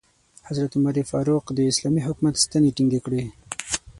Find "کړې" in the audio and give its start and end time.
3.05-3.21